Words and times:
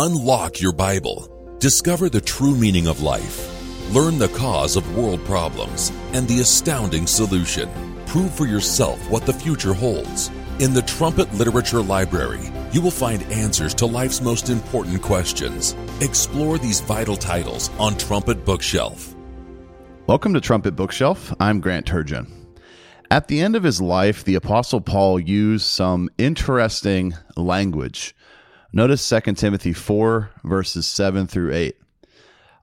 Unlock 0.00 0.60
your 0.60 0.72
Bible. 0.72 1.56
Discover 1.58 2.10
the 2.10 2.20
true 2.20 2.54
meaning 2.54 2.86
of 2.86 3.02
life. 3.02 3.36
Learn 3.92 4.16
the 4.16 4.28
cause 4.28 4.76
of 4.76 4.96
world 4.96 5.24
problems 5.24 5.90
and 6.12 6.28
the 6.28 6.38
astounding 6.38 7.04
solution. 7.04 7.68
Prove 8.06 8.32
for 8.32 8.46
yourself 8.46 9.10
what 9.10 9.26
the 9.26 9.32
future 9.32 9.74
holds. 9.74 10.30
In 10.60 10.72
the 10.72 10.82
Trumpet 10.82 11.34
Literature 11.34 11.82
Library, 11.82 12.52
you 12.70 12.80
will 12.80 12.92
find 12.92 13.24
answers 13.24 13.74
to 13.74 13.86
life's 13.86 14.20
most 14.20 14.50
important 14.50 15.02
questions. 15.02 15.74
Explore 16.00 16.58
these 16.58 16.78
vital 16.78 17.16
titles 17.16 17.68
on 17.76 17.98
Trumpet 17.98 18.44
Bookshelf. 18.44 19.16
Welcome 20.06 20.32
to 20.34 20.40
Trumpet 20.40 20.76
Bookshelf. 20.76 21.34
I'm 21.40 21.58
Grant 21.58 21.86
Turgeon. 21.86 22.30
At 23.10 23.26
the 23.26 23.40
end 23.40 23.56
of 23.56 23.64
his 23.64 23.80
life, 23.80 24.22
the 24.22 24.36
Apostle 24.36 24.80
Paul 24.80 25.18
used 25.18 25.66
some 25.66 26.08
interesting 26.18 27.14
language. 27.36 28.14
Notice 28.72 29.08
2 29.08 29.32
Timothy 29.32 29.72
4, 29.72 30.30
verses 30.44 30.86
7 30.86 31.26
through 31.26 31.54
8. 31.54 31.76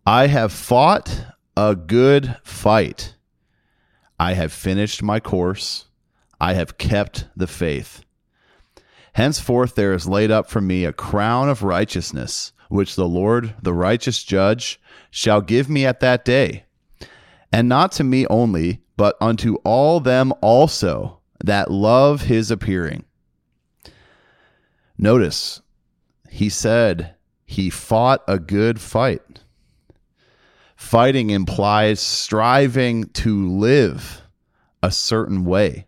I 0.06 0.28
have 0.28 0.54
fought 0.54 1.26
a 1.58 1.76
good 1.76 2.38
fight. 2.44 3.16
I 4.20 4.34
have 4.34 4.54
finished 4.54 5.02
my 5.02 5.20
course. 5.20 5.86
I 6.40 6.54
have 6.54 6.78
kept 6.78 7.26
the 7.36 7.48
faith. 7.48 8.04
Henceforth 9.14 9.74
there 9.74 9.94
is 9.94 10.08
laid 10.08 10.30
up 10.30 10.48
for 10.48 10.62
me 10.62 10.86
a 10.86 10.94
crown 10.94 11.50
of 11.50 11.64
righteousness, 11.64 12.52
which 12.70 12.96
the 12.96 13.08
Lord, 13.08 13.56
the 13.62 13.74
righteous 13.74 14.24
judge, 14.24 14.80
shall 15.10 15.42
give 15.42 15.70
me 15.70 15.88
at 15.88 16.02
that 16.02 16.24
day. 16.24 16.66
And 17.52 17.68
not 17.68 17.92
to 17.94 18.04
me 18.04 18.28
only, 18.28 18.84
but 18.96 19.16
unto 19.20 19.56
all 19.64 20.00
them 20.00 20.34
also 20.42 21.20
that 21.44 21.72
love 21.72 22.22
his 22.22 22.52
appearing. 22.52 23.06
Notice, 24.98 25.62
he 26.36 26.50
said 26.50 27.16
he 27.46 27.70
fought 27.70 28.22
a 28.28 28.38
good 28.38 28.82
fight. 28.82 29.40
Fighting 30.76 31.30
implies 31.30 32.02
striving 32.02 33.06
to 33.14 33.48
live 33.48 34.22
a 34.84 34.92
certain 34.92 35.46
way. 35.46 35.88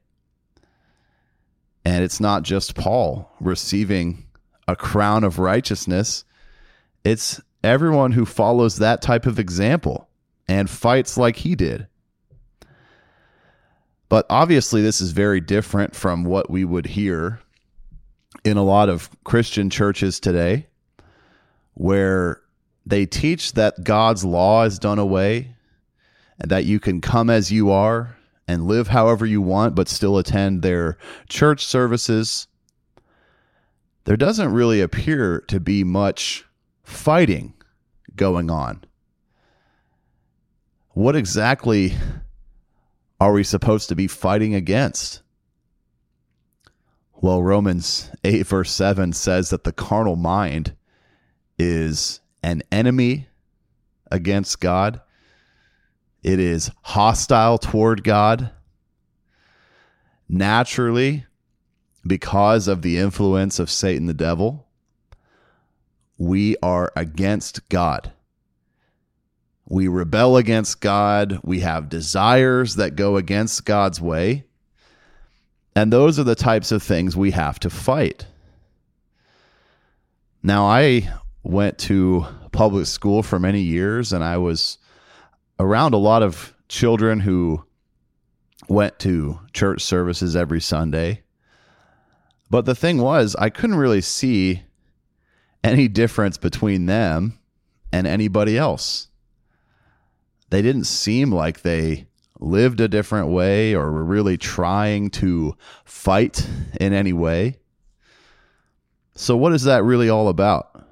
And 1.83 2.01
it's 2.01 2.21
not 2.21 2.43
just 2.43 2.75
Paul 2.75 3.29
receiving 3.41 4.23
a 4.69 4.77
crown 4.77 5.25
of 5.25 5.37
righteousness, 5.37 6.23
it's 7.03 7.41
everyone 7.61 8.13
who 8.13 8.25
follows 8.25 8.77
that 8.77 9.01
type 9.01 9.25
of 9.25 9.39
example 9.39 10.07
and 10.47 10.69
fights 10.69 11.17
like 11.17 11.35
he 11.35 11.55
did. 11.55 11.87
But 14.07 14.25
obviously, 14.29 14.81
this 14.81 15.01
is 15.01 15.11
very 15.11 15.41
different 15.41 15.93
from 15.93 16.23
what 16.23 16.49
we 16.49 16.63
would 16.63 16.85
hear 16.85 17.41
in 18.47 18.57
a 18.57 18.63
lot 18.63 18.89
of 18.89 19.09
Christian 19.23 19.69
churches 19.69 20.19
today, 20.19 20.67
where 21.73 22.41
they 22.85 23.05
teach 23.05 23.53
that 23.53 23.83
God's 23.83 24.23
law 24.23 24.63
is 24.63 24.79
done 24.79 24.99
away 24.99 25.53
and 26.39 26.49
that 26.49 26.65
you 26.65 26.79
can 26.79 27.01
come 27.01 27.29
as 27.29 27.51
you 27.51 27.69
are 27.71 28.15
and 28.47 28.67
live 28.67 28.87
however 28.87 29.25
you 29.25 29.41
want, 29.41 29.75
but 29.75 29.89
still 29.89 30.17
attend 30.17 30.61
their 30.61 30.97
church 31.27 31.65
services. 31.65 32.47
There 34.05 34.15
doesn't 34.15 34.53
really 34.53 34.79
appear 34.79 35.41
to 35.49 35.59
be 35.59 35.83
much 35.83 36.45
fighting 36.83 37.53
going 38.15 38.49
on. 38.49 38.85
What 40.91 41.15
exactly 41.15 41.93
are 43.19 43.33
we 43.33 43.43
supposed 43.43 43.89
to 43.89 43.95
be 43.95 44.07
fighting 44.07 44.55
against? 44.55 45.21
Well, 47.19 47.41
Romans 47.41 48.11
8, 48.23 48.45
verse 48.45 48.71
7 48.71 49.11
says 49.11 49.49
that 49.49 49.63
the 49.63 49.71
carnal 49.71 50.15
mind 50.15 50.75
is 51.57 52.19
an 52.43 52.61
enemy 52.71 53.27
against 54.11 54.61
God, 54.61 55.01
it 56.21 56.39
is 56.39 56.69
hostile 56.83 57.57
toward 57.57 58.03
God. 58.03 58.51
Naturally, 60.29 61.25
because 62.05 62.67
of 62.67 62.83
the 62.83 62.99
influence 62.99 63.57
of 63.57 63.71
Satan 63.71 64.05
the 64.05 64.13
devil, 64.13 64.67
we 66.19 66.55
are 66.61 66.91
against 66.95 67.67
God. 67.69 68.11
We 69.67 69.87
rebel 69.87 70.37
against 70.37 70.81
God. 70.81 71.39
We 71.43 71.61
have 71.61 71.89
desires 71.89 72.75
that 72.75 72.95
go 72.95 73.17
against 73.17 73.65
God's 73.65 73.99
way. 73.99 74.46
And 75.77 75.93
those 75.93 76.17
are 76.17 76.23
the 76.23 76.33
types 76.33 76.71
of 76.71 76.81
things 76.81 77.15
we 77.15 77.29
have 77.29 77.59
to 77.59 77.69
fight. 77.69 78.25
Now, 80.41 80.65
I 80.65 81.07
went 81.43 81.77
to 81.77 82.25
public 82.51 82.87
school 82.87 83.21
for 83.21 83.37
many 83.37 83.61
years 83.61 84.11
and 84.11 84.23
I 84.23 84.37
was 84.37 84.79
around 85.59 85.93
a 85.93 85.97
lot 85.97 86.23
of 86.23 86.55
children 86.67 87.19
who 87.19 87.63
went 88.67 88.97
to 89.01 89.39
church 89.53 89.83
services 89.83 90.35
every 90.35 90.61
Sunday. 90.61 91.21
But 92.49 92.65
the 92.65 92.73
thing 92.73 92.99
was, 92.99 93.35
I 93.35 93.51
couldn't 93.51 93.75
really 93.75 94.01
see 94.01 94.63
any 95.63 95.87
difference 95.87 96.39
between 96.39 96.87
them 96.87 97.37
and 97.91 98.07
anybody 98.07 98.57
else. 98.57 99.09
They 100.49 100.63
didn't 100.63 100.85
seem 100.85 101.31
like 101.31 101.61
they 101.61 102.06
lived 102.39 102.79
a 102.79 102.87
different 102.87 103.29
way 103.29 103.75
or 103.75 103.91
were 103.91 104.03
really 104.03 104.37
trying 104.37 105.09
to 105.09 105.55
fight 105.85 106.47
in 106.79 106.93
any 106.93 107.13
way. 107.13 107.57
So, 109.15 109.35
what 109.35 109.53
is 109.53 109.63
that 109.63 109.83
really 109.83 110.09
all 110.09 110.29
about? 110.29 110.85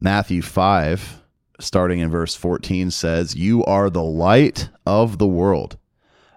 Matthew 0.00 0.42
5, 0.42 1.22
starting 1.60 2.00
in 2.00 2.10
verse 2.10 2.34
14, 2.34 2.90
says, 2.90 3.36
You 3.36 3.64
are 3.64 3.90
the 3.90 4.02
light 4.02 4.70
of 4.86 5.18
the 5.18 5.28
world. 5.28 5.76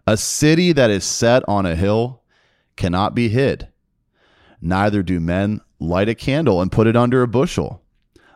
A 0.06 0.18
city 0.18 0.74
that 0.74 0.92
is 0.92 1.06
set 1.06 1.48
on 1.48 1.66
a 1.66 1.76
hill 1.76 2.22
cannot 2.76 3.16
be 3.16 3.30
hid. 3.30 3.70
Neither 4.62 5.02
do 5.02 5.20
men 5.20 5.62
light 5.80 6.10
a 6.10 6.16
candle 6.16 6.62
and 6.62 6.72
put 6.72 6.88
it 6.88 6.96
under 6.96 7.22
a 7.22 7.28
bushel, 7.28 7.82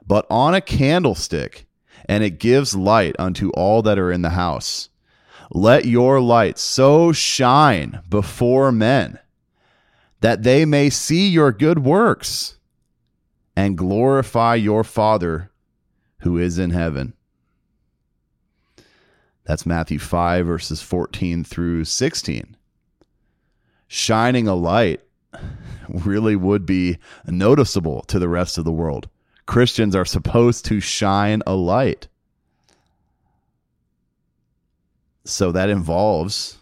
but 0.06 0.26
on 0.30 0.56
a 0.56 0.62
candlestick 0.62 1.67
and 2.06 2.24
it 2.24 2.40
gives 2.40 2.75
light 2.75 3.16
unto 3.19 3.50
all 3.52 3.81
that 3.84 4.00
are 4.00 4.12
in 4.12 4.22
the 4.22 4.31
house. 4.31 4.90
Let 5.52 5.85
your 5.85 6.19
light 6.19 6.58
so 6.58 7.12
shine 7.12 8.02
before 8.09 8.72
men 8.72 9.19
that 10.22 10.44
they 10.44 10.66
may 10.66 10.90
see 10.90 11.28
your 11.30 11.52
good 11.52 11.80
works 11.80 12.57
and 13.56 13.78
glorify 13.78 14.56
your 14.56 14.84
Father 14.84 15.52
who 16.22 16.38
is 16.38 16.59
in 16.59 16.72
heaven. 16.72 17.13
That's 19.46 19.66
Matthew 19.66 20.00
5, 20.00 20.46
verses 20.46 20.81
14 20.81 21.44
through 21.44 21.86
16. 21.86 22.57
Shining 23.88 24.47
a 24.47 24.56
light 24.56 25.02
really 25.90 26.36
would 26.36 26.66
be 26.66 26.97
noticeable 27.25 28.02
to 28.03 28.19
the 28.19 28.28
rest 28.28 28.57
of 28.57 28.66
the 28.66 28.72
world. 28.72 29.07
Christians 29.47 29.96
are 29.96 30.06
supposed 30.06 30.66
to 30.66 30.80
shine 30.80 31.41
a 31.47 31.56
light. 31.56 32.08
So 35.25 35.52
that 35.52 35.69
involves 35.69 36.59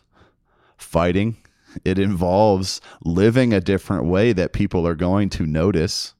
fighting. 0.77 1.37
It 1.83 1.99
involves 1.99 2.79
living 3.03 3.53
a 3.53 3.59
different 3.59 4.05
way 4.05 4.31
that 4.33 4.53
people 4.53 4.87
are 4.87 4.95
going 4.95 5.29
to 5.31 5.45
notice. 5.45 6.13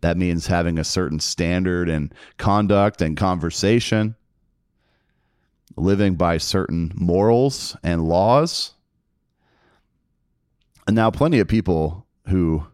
That 0.00 0.16
means 0.16 0.46
having 0.46 0.78
a 0.78 0.84
certain 0.84 1.20
standard 1.20 1.88
and 1.88 2.14
conduct 2.38 3.02
and 3.02 3.16
conversation, 3.16 4.14
living 5.76 6.14
by 6.14 6.38
certain 6.38 6.92
morals 6.94 7.76
and 7.82 8.04
laws. 8.06 8.74
And 10.86 10.94
now, 10.94 11.10
plenty 11.10 11.38
of 11.40 11.48
people 11.48 12.06
who 12.28 12.66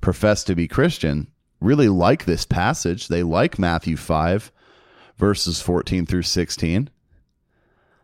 profess 0.00 0.44
to 0.44 0.54
be 0.54 0.68
Christian 0.68 1.28
really 1.60 1.88
like 1.88 2.24
this 2.24 2.44
passage. 2.44 3.08
They 3.08 3.22
like 3.22 3.58
Matthew 3.58 3.96
5, 3.96 4.50
verses 5.16 5.60
14 5.60 6.06
through 6.06 6.22
16. 6.22 6.90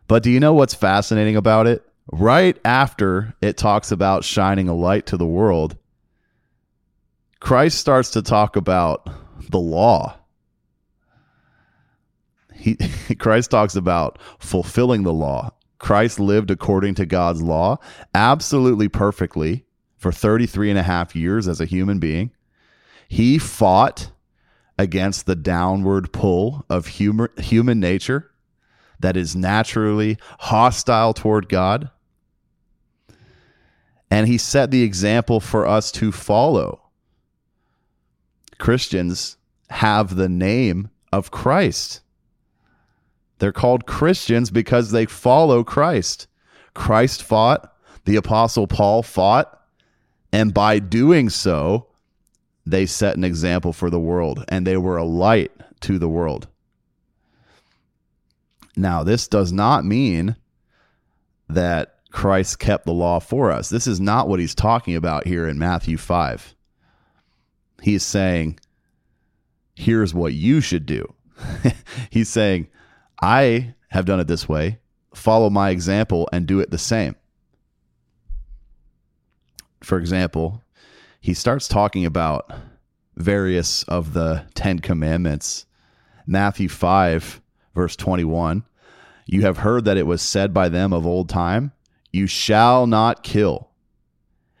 But 0.07 0.23
do 0.23 0.31
you 0.31 0.39
know 0.39 0.53
what's 0.53 0.73
fascinating 0.73 1.35
about 1.35 1.67
it? 1.67 1.83
Right 2.11 2.57
after 2.63 3.35
it 3.41 3.57
talks 3.57 3.91
about 3.91 4.23
shining 4.23 4.69
a 4.69 4.75
light 4.75 5.07
to 5.07 5.17
the 5.17 5.25
world, 5.25 5.75
Christ 7.39 7.79
starts 7.79 8.11
to 8.11 8.21
talk 8.21 8.55
about 8.55 9.09
the 9.49 9.59
law. 9.59 10.17
He, 12.53 12.75
Christ 13.19 13.51
talks 13.51 13.75
about 13.75 14.19
fulfilling 14.39 15.03
the 15.03 15.13
law. 15.13 15.51
Christ 15.79 16.19
lived 16.19 16.49
according 16.49 16.95
to 16.95 17.05
God's 17.05 17.41
law 17.41 17.77
absolutely 18.15 18.87
perfectly 18.87 19.66
for 19.97 20.11
33 20.11 20.69
and 20.69 20.79
a 20.79 20.83
half 20.83 21.15
years 21.15 21.47
as 21.47 21.59
a 21.59 21.65
human 21.65 21.99
being. 21.99 22.31
He 23.07 23.37
fought 23.37 24.11
against 24.77 25.25
the 25.25 25.35
downward 25.35 26.11
pull 26.11 26.65
of 26.69 26.87
humor, 26.87 27.31
human 27.37 27.79
nature 27.79 28.31
that 28.99 29.17
is 29.17 29.35
naturally 29.35 30.17
hostile 30.39 31.13
toward 31.13 31.49
God. 31.49 31.89
And 34.09 34.27
he 34.27 34.37
set 34.37 34.71
the 34.71 34.83
example 34.83 35.39
for 35.39 35.65
us 35.65 35.91
to 35.93 36.11
follow 36.11 36.81
Christians 38.57 39.37
have 39.69 40.15
the 40.15 40.29
name 40.29 40.89
of 41.11 41.31
Christ. 41.31 42.01
They're 43.39 43.51
called 43.51 43.85
Christians 43.85 44.49
because 44.49 44.91
they 44.91 45.05
follow 45.05 45.63
Christ. 45.63 46.27
Christ 46.73 47.21
fought, 47.21 47.71
the 48.05 48.15
Apostle 48.15 48.67
Paul 48.67 49.03
fought, 49.03 49.56
and 50.31 50.53
by 50.53 50.79
doing 50.79 51.29
so, 51.29 51.87
they 52.65 52.85
set 52.85 53.15
an 53.15 53.23
example 53.23 53.73
for 53.73 53.89
the 53.89 53.99
world 53.99 54.43
and 54.49 54.67
they 54.67 54.77
were 54.77 54.97
a 54.97 55.03
light 55.03 55.51
to 55.81 55.97
the 55.97 56.09
world. 56.09 56.47
Now, 58.75 59.03
this 59.03 59.27
does 59.27 59.51
not 59.51 59.85
mean 59.85 60.35
that 61.49 61.95
Christ 62.11 62.59
kept 62.59 62.85
the 62.85 62.93
law 62.93 63.19
for 63.19 63.51
us. 63.51 63.69
This 63.69 63.87
is 63.87 63.99
not 63.99 64.27
what 64.27 64.39
he's 64.39 64.55
talking 64.55 64.95
about 64.95 65.25
here 65.25 65.47
in 65.47 65.57
Matthew 65.57 65.97
5. 65.97 66.55
He's 67.81 68.03
saying, 68.03 68.59
here's 69.75 70.13
what 70.13 70.33
you 70.33 70.61
should 70.61 70.85
do. 70.85 71.13
he's 72.09 72.29
saying, 72.29 72.67
I 73.21 73.73
have 73.89 74.05
done 74.05 74.19
it 74.19 74.27
this 74.27 74.49
way. 74.49 74.79
Follow 75.13 75.49
my 75.49 75.69
example 75.69 76.27
and 76.31 76.45
do 76.45 76.59
it 76.59 76.69
the 76.69 76.77
same. 76.77 77.15
For 79.87 79.97
example, 79.97 80.61
he 81.21 81.33
starts 81.33 81.69
talking 81.69 82.05
about 82.05 82.51
various 83.15 83.83
of 83.83 84.11
the 84.11 84.43
Ten 84.53 84.79
Commandments. 84.79 85.65
Matthew 86.25 86.67
5, 86.67 87.39
verse 87.73 87.95
21 87.95 88.65
You 89.27 89.43
have 89.43 89.59
heard 89.59 89.85
that 89.85 89.95
it 89.95 90.05
was 90.05 90.21
said 90.21 90.53
by 90.53 90.67
them 90.67 90.91
of 90.91 91.07
old 91.07 91.29
time, 91.29 91.71
You 92.11 92.27
shall 92.27 92.85
not 92.85 93.23
kill. 93.23 93.69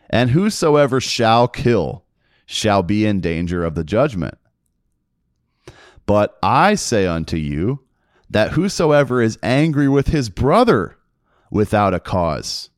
And 0.09 0.29
whosoever 0.29 1.01
shall 1.01 1.49
kill 1.49 2.05
shall 2.45 2.81
be 2.81 3.05
in 3.05 3.19
danger 3.19 3.65
of 3.65 3.75
the 3.75 3.83
judgment. 3.83 4.37
But 6.05 6.37
I 6.41 6.75
say 6.75 7.05
unto 7.05 7.35
you 7.35 7.81
that 8.29 8.51
whosoever 8.51 9.21
is 9.21 9.37
angry 9.43 9.89
with 9.89 10.07
his 10.07 10.29
brother 10.29 10.95
without 11.51 11.93
a 11.93 11.99
cause 11.99 12.69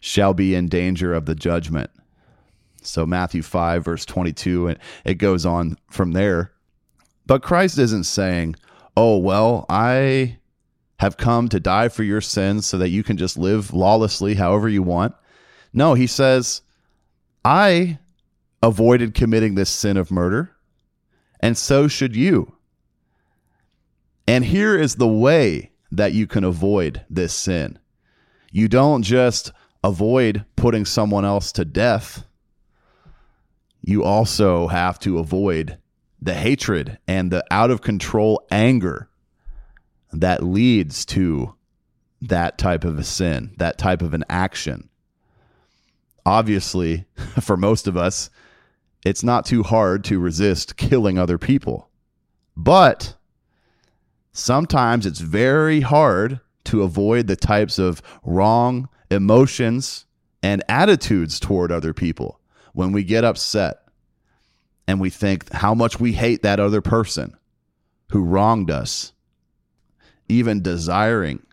shall 0.00 0.34
be 0.34 0.54
in 0.54 0.68
danger 0.68 1.12
of 1.12 1.26
the 1.26 1.34
judgment. 1.34 1.90
So 2.82 3.04
Matthew 3.04 3.42
5 3.42 3.84
verse 3.84 4.04
22 4.04 4.68
and 4.68 4.78
it 5.04 5.14
goes 5.14 5.44
on 5.44 5.76
from 5.90 6.12
there. 6.12 6.52
But 7.26 7.42
Christ 7.42 7.78
isn't 7.78 8.04
saying, 8.04 8.54
"Oh, 8.96 9.18
well, 9.18 9.66
I 9.68 10.38
have 11.00 11.16
come 11.16 11.48
to 11.48 11.60
die 11.60 11.88
for 11.88 12.04
your 12.04 12.20
sins 12.20 12.66
so 12.66 12.78
that 12.78 12.90
you 12.90 13.02
can 13.02 13.16
just 13.16 13.36
live 13.36 13.72
lawlessly 13.74 14.34
however 14.34 14.68
you 14.68 14.82
want." 14.82 15.14
No, 15.72 15.94
he 15.94 16.06
says, 16.06 16.62
"I 17.44 17.98
avoided 18.62 19.14
committing 19.14 19.56
this 19.56 19.70
sin 19.70 19.96
of 19.96 20.10
murder, 20.10 20.52
and 21.40 21.58
so 21.58 21.88
should 21.88 22.14
you." 22.14 22.54
And 24.28 24.44
here 24.44 24.76
is 24.76 24.94
the 24.94 25.08
way 25.08 25.72
that 25.90 26.12
you 26.12 26.26
can 26.26 26.44
avoid 26.44 27.02
this 27.08 27.32
sin. 27.32 27.78
You 28.50 28.68
don't 28.68 29.02
just 29.02 29.52
avoid 29.86 30.44
putting 30.56 30.84
someone 30.84 31.24
else 31.24 31.52
to 31.52 31.64
death, 31.64 32.26
you 33.80 34.02
also 34.02 34.66
have 34.66 34.98
to 34.98 35.18
avoid 35.18 35.78
the 36.20 36.34
hatred 36.34 36.98
and 37.06 37.30
the 37.30 37.44
out 37.52 37.70
of 37.70 37.82
control 37.82 38.44
anger 38.50 39.08
that 40.12 40.42
leads 40.42 41.04
to 41.04 41.54
that 42.20 42.58
type 42.58 42.82
of 42.82 42.98
a 42.98 43.04
sin, 43.04 43.54
that 43.58 43.78
type 43.78 44.02
of 44.02 44.12
an 44.12 44.24
action. 44.28 44.88
Obviously, 46.24 47.04
for 47.40 47.56
most 47.56 47.86
of 47.86 47.96
us, 47.96 48.28
it's 49.04 49.22
not 49.22 49.46
too 49.46 49.62
hard 49.62 50.02
to 50.04 50.18
resist 50.18 50.76
killing 50.76 51.16
other 51.16 51.38
people. 51.38 51.88
But 52.56 53.14
sometimes 54.32 55.06
it's 55.06 55.20
very 55.20 55.80
hard 55.80 56.40
to 56.64 56.82
avoid 56.82 57.28
the 57.28 57.36
types 57.36 57.78
of 57.78 58.02
wrong 58.24 58.88
emotions 59.10 60.06
and 60.42 60.62
attitudes 60.68 61.40
toward 61.40 61.72
other 61.72 61.92
people 61.92 62.40
when 62.72 62.92
we 62.92 63.04
get 63.04 63.24
upset 63.24 63.82
and 64.86 65.00
we 65.00 65.10
think 65.10 65.50
how 65.52 65.74
much 65.74 65.98
we 65.98 66.12
hate 66.12 66.42
that 66.42 66.60
other 66.60 66.80
person 66.80 67.36
who 68.10 68.22
wronged 68.22 68.70
us, 68.70 69.12
even 70.28 70.62
desiring 70.62 71.44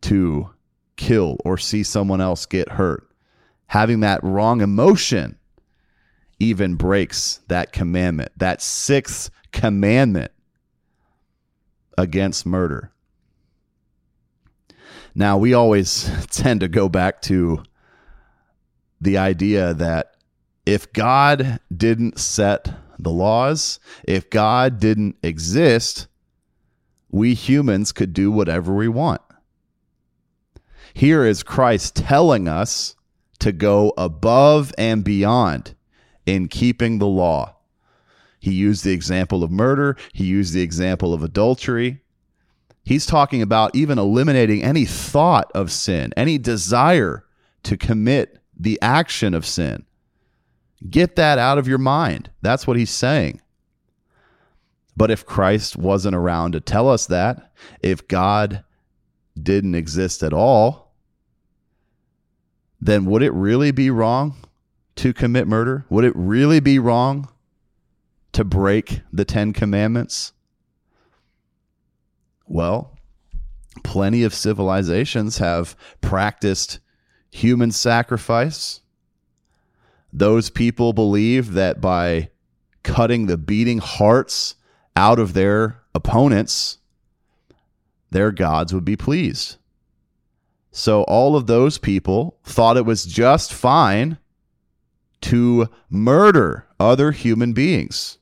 to 0.00 0.48
kill 0.96 1.36
or 1.44 1.58
see 1.58 1.82
someone 1.82 2.20
else 2.20 2.46
get 2.46 2.70
hurt, 2.70 3.08
having 3.66 4.00
that 4.00 4.22
wrong 4.22 4.60
emotion 4.60 5.36
even 6.38 6.74
breaks 6.74 7.40
that 7.48 7.72
commandment, 7.72 8.32
that 8.36 8.62
sixth 8.62 9.30
commandment 9.52 10.32
against 11.98 12.46
murder. 12.46 12.90
Now, 15.14 15.38
we 15.38 15.54
always 15.54 16.10
tend 16.30 16.60
to 16.60 16.68
go 16.68 16.88
back 16.88 17.22
to 17.22 17.62
the 19.00 19.18
idea 19.18 19.74
that 19.74 20.14
if 20.66 20.92
God 20.92 21.60
didn't 21.74 22.18
set 22.18 22.72
the 22.98 23.10
laws, 23.10 23.80
if 24.04 24.30
God 24.30 24.78
didn't 24.78 25.16
exist, 25.22 26.06
we 27.10 27.34
humans 27.34 27.92
could 27.92 28.12
do 28.12 28.30
whatever 28.30 28.74
we 28.74 28.88
want. 28.88 29.22
Here 30.94 31.24
is 31.24 31.42
Christ 31.42 31.96
telling 31.96 32.46
us 32.46 32.94
to 33.38 33.52
go 33.52 33.92
above 33.96 34.72
and 34.76 35.02
beyond 35.02 35.74
in 36.26 36.48
keeping 36.48 36.98
the 36.98 37.06
law. 37.06 37.56
He 38.38 38.52
used 38.52 38.84
the 38.84 38.92
example 38.92 39.42
of 39.42 39.50
murder, 39.50 39.96
he 40.12 40.24
used 40.24 40.54
the 40.54 40.62
example 40.62 41.12
of 41.12 41.22
adultery. 41.22 42.02
He's 42.90 43.06
talking 43.06 43.40
about 43.40 43.76
even 43.76 44.00
eliminating 44.00 44.64
any 44.64 44.84
thought 44.84 45.48
of 45.54 45.70
sin, 45.70 46.12
any 46.16 46.38
desire 46.38 47.24
to 47.62 47.76
commit 47.76 48.40
the 48.58 48.80
action 48.82 49.32
of 49.32 49.46
sin. 49.46 49.84
Get 50.90 51.14
that 51.14 51.38
out 51.38 51.56
of 51.56 51.68
your 51.68 51.78
mind. 51.78 52.30
That's 52.42 52.66
what 52.66 52.76
he's 52.76 52.90
saying. 52.90 53.42
But 54.96 55.12
if 55.12 55.24
Christ 55.24 55.76
wasn't 55.76 56.16
around 56.16 56.50
to 56.50 56.60
tell 56.60 56.88
us 56.88 57.06
that, 57.06 57.52
if 57.80 58.08
God 58.08 58.64
didn't 59.40 59.76
exist 59.76 60.24
at 60.24 60.32
all, 60.32 60.92
then 62.80 63.04
would 63.04 63.22
it 63.22 63.32
really 63.32 63.70
be 63.70 63.88
wrong 63.90 64.34
to 64.96 65.12
commit 65.12 65.46
murder? 65.46 65.86
Would 65.90 66.06
it 66.06 66.16
really 66.16 66.58
be 66.58 66.80
wrong 66.80 67.28
to 68.32 68.42
break 68.42 69.02
the 69.12 69.24
Ten 69.24 69.52
Commandments? 69.52 70.32
Well, 72.50 72.98
plenty 73.84 74.24
of 74.24 74.34
civilizations 74.34 75.38
have 75.38 75.76
practiced 76.00 76.80
human 77.30 77.70
sacrifice. 77.70 78.80
Those 80.12 80.50
people 80.50 80.92
believe 80.92 81.52
that 81.52 81.80
by 81.80 82.30
cutting 82.82 83.26
the 83.26 83.38
beating 83.38 83.78
hearts 83.78 84.56
out 84.96 85.20
of 85.20 85.32
their 85.32 85.80
opponents, 85.94 86.78
their 88.10 88.32
gods 88.32 88.74
would 88.74 88.84
be 88.84 88.96
pleased. 88.96 89.56
So 90.72 91.04
all 91.04 91.36
of 91.36 91.46
those 91.46 91.78
people 91.78 92.36
thought 92.42 92.76
it 92.76 92.84
was 92.84 93.04
just 93.04 93.52
fine 93.52 94.18
to 95.20 95.68
murder 95.88 96.66
other 96.80 97.12
human 97.12 97.52
beings. 97.52 98.18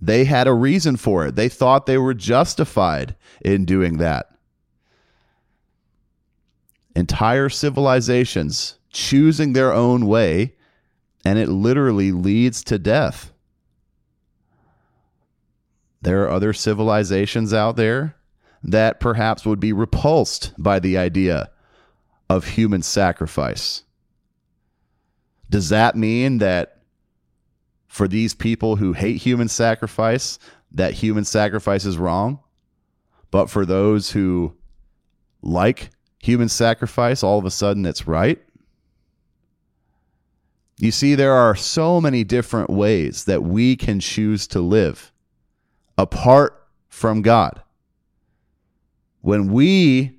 They 0.00 0.24
had 0.24 0.46
a 0.46 0.52
reason 0.52 0.96
for 0.96 1.26
it. 1.26 1.36
They 1.36 1.48
thought 1.48 1.86
they 1.86 1.98
were 1.98 2.14
justified 2.14 3.14
in 3.42 3.64
doing 3.64 3.98
that. 3.98 4.30
Entire 6.96 7.48
civilizations 7.48 8.78
choosing 8.90 9.52
their 9.52 9.72
own 9.72 10.06
way, 10.06 10.54
and 11.24 11.38
it 11.38 11.48
literally 11.48 12.12
leads 12.12 12.64
to 12.64 12.78
death. 12.78 13.32
There 16.02 16.24
are 16.24 16.30
other 16.30 16.52
civilizations 16.52 17.52
out 17.52 17.76
there 17.76 18.16
that 18.62 19.00
perhaps 19.00 19.44
would 19.44 19.60
be 19.60 19.72
repulsed 19.72 20.52
by 20.58 20.78
the 20.78 20.96
idea 20.96 21.50
of 22.28 22.46
human 22.46 22.82
sacrifice. 22.82 23.82
Does 25.48 25.68
that 25.68 25.96
mean 25.96 26.38
that 26.38 26.79
for 27.90 28.06
these 28.06 28.34
people 28.34 28.76
who 28.76 28.92
hate 28.92 29.16
human 29.16 29.48
sacrifice 29.48 30.38
that 30.70 30.94
human 30.94 31.24
sacrifice 31.24 31.84
is 31.84 31.98
wrong. 31.98 32.38
But 33.32 33.50
for 33.50 33.66
those 33.66 34.12
who 34.12 34.54
like 35.42 35.90
human 36.20 36.48
sacrifice, 36.48 37.24
all 37.24 37.36
of 37.36 37.44
a 37.44 37.50
sudden 37.50 37.84
it's 37.84 38.06
right. 38.06 38.40
You 40.78 40.92
see, 40.92 41.16
there 41.16 41.32
are 41.32 41.56
so 41.56 42.00
many 42.00 42.22
different 42.22 42.70
ways 42.70 43.24
that 43.24 43.42
we 43.42 43.74
can 43.74 43.98
choose 43.98 44.46
to 44.46 44.60
live 44.60 45.12
apart 45.98 46.64
from 46.88 47.22
God. 47.22 47.60
When 49.20 49.50
we 49.52 50.16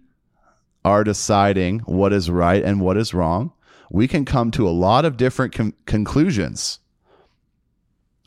are 0.83 1.05
deciding 1.05 1.79
what 1.79 2.11
is 2.11 2.29
right 2.29 2.61
and 2.61 2.81
what 2.81 2.97
is 2.97 3.13
wrong, 3.13 3.53
we 3.89 4.09
can 4.09 4.25
come 4.25 4.51
to 4.51 4.67
a 4.67 4.71
lot 4.71 5.05
of 5.05 5.15
different 5.15 5.53
com- 5.53 5.73
conclusions 5.85 6.79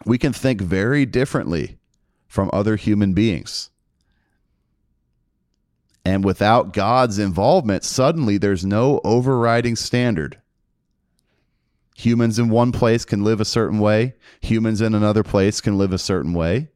We 0.05 0.19
can 0.19 0.33
think 0.33 0.61
very 0.61 1.07
differently 1.07 1.79
from 2.27 2.51
other 2.53 2.77
human 2.77 3.15
beings. 3.15 3.71
And 6.05 6.25
without 6.25 6.73
God's 6.73 7.19
involvement, 7.19 7.85
suddenly 7.85 8.37
there's 8.37 8.65
no 8.65 9.01
overriding 9.05 9.77
standard. 9.77 10.41
Humans 11.97 12.39
in 12.39 12.49
one 12.49 12.73
place 12.73 13.05
can 13.05 13.25
live 13.25 13.41
a 13.41 13.45
certain 13.45 13.79
way, 13.79 14.15
humans 14.41 14.81
in 14.81 14.95
another 14.95 15.23
place 15.23 15.61
can 15.61 15.79
live 15.79 15.93
a 15.93 15.99
certain 15.99 16.35
way. 16.35 16.69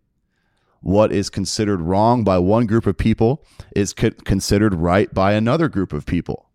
What 0.80 1.12
is 1.12 1.28
considered 1.28 1.80
wrong 1.80 2.22
by 2.22 2.38
one 2.38 2.66
group 2.66 2.87
of 2.87 2.96
people 2.96 3.44
is 3.75 3.92
co- 3.92 4.10
considered 4.10 4.75
right 4.75 5.12
by 5.12 5.32
another 5.32 5.68
group 5.68 5.92
of 5.92 6.06
people. 6.06 6.48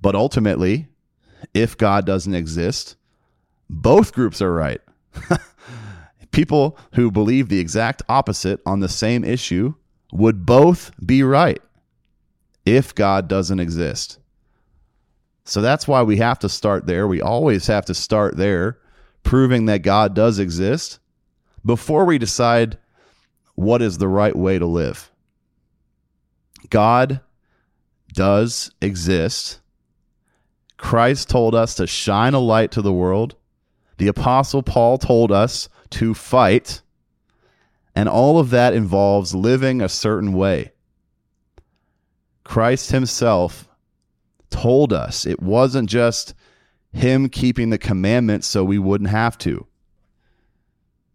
But 0.00 0.14
ultimately, 0.14 0.88
if 1.52 1.76
God 1.76 2.06
doesn't 2.06 2.34
exist, 2.34 2.96
both 3.68 4.12
groups 4.12 4.42
are 4.42 4.52
right. 4.52 4.80
people 6.30 6.76
who 6.94 7.10
believe 7.10 7.48
the 7.48 7.60
exact 7.60 8.02
opposite 8.08 8.60
on 8.66 8.80
the 8.80 8.88
same 8.88 9.24
issue 9.24 9.74
would 10.12 10.44
both 10.44 10.90
be 11.04 11.22
right 11.22 11.60
if 12.64 12.94
God 12.94 13.28
doesn't 13.28 13.60
exist. 13.60 14.18
So 15.44 15.60
that's 15.60 15.86
why 15.86 16.02
we 16.02 16.16
have 16.16 16.38
to 16.40 16.48
start 16.48 16.86
there. 16.86 17.06
We 17.06 17.20
always 17.20 17.66
have 17.66 17.84
to 17.86 17.94
start 17.94 18.36
there, 18.36 18.78
proving 19.22 19.66
that 19.66 19.82
God 19.82 20.14
does 20.14 20.38
exist 20.38 20.98
before 21.64 22.04
we 22.04 22.18
decide 22.18 22.78
what 23.54 23.82
is 23.82 23.98
the 23.98 24.08
right 24.08 24.34
way 24.34 24.58
to 24.58 24.66
live. 24.66 25.10
God 26.70 27.20
does 28.12 28.70
exist. 28.80 29.60
Christ 30.76 31.28
told 31.28 31.54
us 31.54 31.74
to 31.74 31.86
shine 31.86 32.34
a 32.34 32.38
light 32.38 32.70
to 32.72 32.82
the 32.82 32.92
world. 32.92 33.36
The 33.96 34.08
Apostle 34.08 34.62
Paul 34.62 34.98
told 34.98 35.30
us 35.30 35.68
to 35.90 36.14
fight. 36.14 36.82
And 37.94 38.08
all 38.08 38.38
of 38.38 38.50
that 38.50 38.74
involves 38.74 39.34
living 39.34 39.80
a 39.80 39.88
certain 39.88 40.32
way. 40.32 40.72
Christ 42.42 42.90
himself 42.90 43.68
told 44.50 44.92
us 44.92 45.26
it 45.26 45.40
wasn't 45.40 45.88
just 45.88 46.34
him 46.92 47.28
keeping 47.28 47.70
the 47.70 47.78
commandments 47.78 48.46
so 48.46 48.64
we 48.64 48.78
wouldn't 48.78 49.10
have 49.10 49.38
to. 49.38 49.66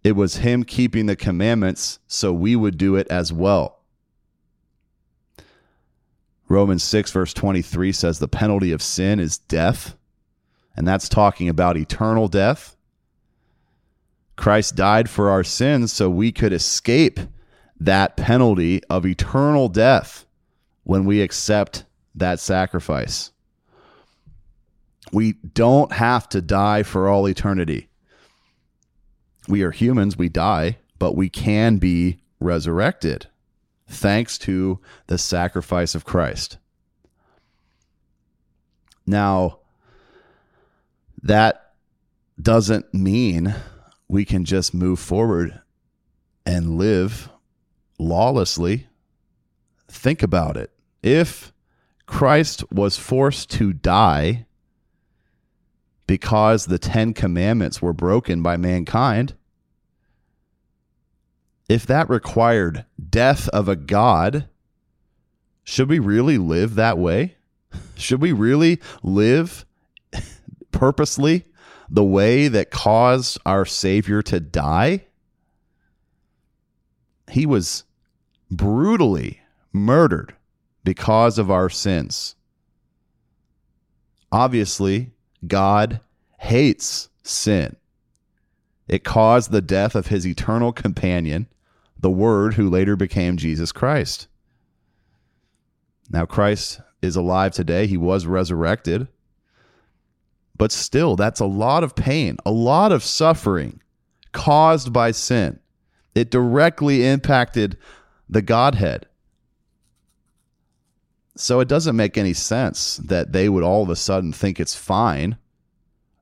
It 0.03 0.13
was 0.13 0.37
him 0.37 0.63
keeping 0.63 1.05
the 1.05 1.15
commandments 1.15 1.99
so 2.07 2.33
we 2.33 2.55
would 2.55 2.77
do 2.77 2.95
it 2.95 3.07
as 3.09 3.31
well. 3.33 3.79
Romans 6.47 6.83
6, 6.83 7.11
verse 7.11 7.33
23 7.33 7.91
says 7.91 8.17
the 8.19 8.27
penalty 8.27 8.71
of 8.71 8.81
sin 8.81 9.19
is 9.19 9.37
death, 9.37 9.95
and 10.79 10.87
that's 10.87 11.09
talking 11.09 11.49
about 11.49 11.75
eternal 11.75 12.29
death. 12.29 12.77
Christ 14.37 14.77
died 14.77 15.09
for 15.09 15.29
our 15.29 15.43
sins 15.43 15.91
so 15.91 16.09
we 16.09 16.31
could 16.31 16.53
escape 16.53 17.19
that 17.81 18.15
penalty 18.15 18.81
of 18.89 19.05
eternal 19.05 19.67
death 19.67 20.25
when 20.85 21.03
we 21.03 21.21
accept 21.21 21.83
that 22.15 22.39
sacrifice. 22.39 23.31
We 25.11 25.33
don't 25.33 25.91
have 25.91 26.29
to 26.29 26.41
die 26.41 26.83
for 26.83 27.09
all 27.09 27.27
eternity. 27.27 27.89
We 29.49 29.63
are 29.63 29.71
humans, 29.71 30.17
we 30.17 30.29
die, 30.29 30.77
but 30.97 31.13
we 31.13 31.27
can 31.27 31.75
be 31.75 32.21
resurrected 32.39 33.27
thanks 33.89 34.37
to 34.37 34.79
the 35.07 35.17
sacrifice 35.17 35.93
of 35.93 36.05
Christ. 36.05 36.57
Now, 39.05 39.58
that 41.23 41.73
doesn't 42.41 42.93
mean 42.93 43.55
we 44.07 44.25
can 44.25 44.45
just 44.45 44.73
move 44.73 44.99
forward 44.99 45.61
and 46.45 46.77
live 46.77 47.29
lawlessly. 47.97 48.87
Think 49.87 50.23
about 50.23 50.57
it. 50.57 50.71
If 51.03 51.53
Christ 52.05 52.63
was 52.71 52.97
forced 52.97 53.51
to 53.51 53.73
die 53.73 54.45
because 56.07 56.65
the 56.65 56.79
Ten 56.79 57.13
Commandments 57.13 57.81
were 57.81 57.93
broken 57.93 58.41
by 58.41 58.57
mankind, 58.57 59.35
if 61.67 61.85
that 61.85 62.09
required 62.09 62.85
death 63.09 63.47
of 63.49 63.69
a 63.69 63.75
God, 63.75 64.47
should 65.63 65.87
we 65.87 65.99
really 65.99 66.39
live 66.39 66.75
that 66.75 66.97
way? 66.97 67.35
Should 67.95 68.21
we 68.21 68.31
really 68.31 68.79
live 69.03 69.65
purposely 70.71 71.45
the 71.89 72.03
way 72.03 72.47
that 72.47 72.71
caused 72.71 73.37
our 73.45 73.65
Savior 73.65 74.21
to 74.23 74.39
die? 74.39 75.05
He 77.29 77.45
was 77.45 77.83
brutally 78.49 79.41
murdered 79.71 80.35
because 80.83 81.37
of 81.37 81.51
our 81.51 81.69
sins. 81.69 82.35
Obviously, 84.31 85.11
God 85.45 86.01
hates 86.37 87.09
sin. 87.23 87.75
It 88.87 89.03
caused 89.03 89.51
the 89.51 89.61
death 89.61 89.95
of 89.95 90.07
his 90.07 90.25
eternal 90.25 90.71
companion, 90.71 91.47
the 91.99 92.09
Word 92.09 92.55
who 92.55 92.69
later 92.69 92.95
became 92.95 93.37
Jesus 93.37 93.71
Christ. 93.71 94.27
Now, 96.09 96.25
Christ 96.25 96.81
is 97.01 97.15
alive 97.15 97.53
today. 97.53 97.85
He 97.85 97.97
was 97.97 98.25
resurrected. 98.25 99.07
But 100.59 100.73
still, 100.73 101.15
that's 101.15 101.39
a 101.39 101.45
lot 101.45 101.85
of 101.85 101.95
pain, 101.95 102.35
a 102.45 102.51
lot 102.51 102.91
of 102.91 103.01
suffering 103.01 103.81
caused 104.33 104.91
by 104.91 105.11
sin. 105.11 105.57
It 106.13 106.29
directly 106.29 107.07
impacted 107.07 107.77
the 108.29 108.41
Godhead. 108.41 109.07
So 111.37 111.61
it 111.61 111.69
doesn't 111.69 111.95
make 111.95 112.17
any 112.17 112.33
sense 112.33 112.97
that 112.97 113.31
they 113.31 113.47
would 113.47 113.63
all 113.63 113.83
of 113.83 113.89
a 113.89 113.95
sudden 113.95 114.33
think 114.33 114.59
it's 114.59 114.75
fine 114.75 115.37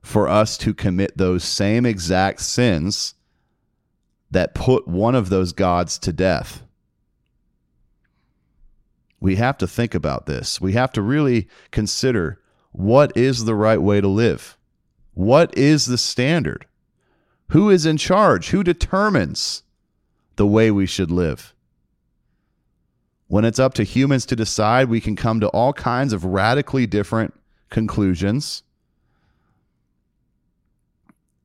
for 0.02 0.28
us 0.28 0.56
to 0.58 0.72
commit 0.72 1.18
those 1.18 1.42
same 1.42 1.84
exact 1.84 2.40
sins 2.40 3.14
that 4.30 4.54
put 4.54 4.86
one 4.86 5.16
of 5.16 5.30
those 5.30 5.52
gods 5.52 5.98
to 5.98 6.12
death. 6.12 6.62
We 9.18 9.34
have 9.34 9.58
to 9.58 9.66
think 9.66 9.96
about 9.96 10.26
this. 10.26 10.60
We 10.60 10.74
have 10.74 10.92
to 10.92 11.02
really 11.02 11.48
consider 11.72 12.40
what 12.72 13.16
is 13.16 13.44
the 13.44 13.54
right 13.54 13.80
way 13.80 14.00
to 14.00 14.08
live? 14.08 14.56
What 15.14 15.56
is 15.56 15.86
the 15.86 15.98
standard? 15.98 16.66
Who 17.48 17.70
is 17.70 17.86
in 17.86 17.96
charge? 17.96 18.50
Who 18.50 18.62
determines 18.62 19.62
the 20.36 20.46
way 20.46 20.70
we 20.70 20.86
should 20.86 21.10
live? 21.10 21.54
When 23.26 23.44
it's 23.44 23.58
up 23.58 23.74
to 23.74 23.84
humans 23.84 24.24
to 24.26 24.36
decide, 24.36 24.88
we 24.88 25.00
can 25.00 25.16
come 25.16 25.40
to 25.40 25.48
all 25.48 25.72
kinds 25.72 26.12
of 26.12 26.24
radically 26.24 26.86
different 26.86 27.34
conclusions 27.68 28.62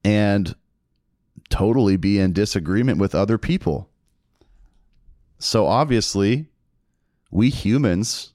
and 0.03 0.55
totally 1.49 1.97
be 1.97 2.19
in 2.19 2.33
disagreement 2.33 2.99
with 2.99 3.15
other 3.15 3.37
people. 3.37 3.89
So 5.39 5.67
obviously, 5.67 6.47
we 7.31 7.49
humans 7.49 8.32